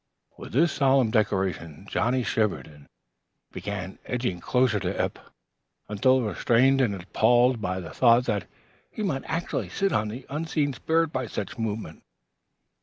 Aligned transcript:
With 0.35 0.53
this 0.53 0.71
solemn 0.71 1.11
declaration 1.11 1.85
Johnnie 1.87 2.23
shivered 2.23 2.65
and 2.65 2.87
began 3.51 3.99
edging 4.07 4.39
closer 4.39 4.79
to 4.79 4.99
Eph, 4.99 5.17
until 5.89 6.23
restrained 6.23 6.81
and 6.81 6.95
appalled 6.95 7.61
by 7.61 7.79
the 7.79 7.91
thought 7.91 8.23
that 8.25 8.47
he 8.89 9.03
might 9.03 9.25
actually 9.27 9.69
sit 9.69 9.91
on 9.93 10.07
the 10.07 10.25
unseen 10.27 10.73
spirit 10.73 11.13
by 11.13 11.27
such 11.27 11.59
movement. 11.59 12.01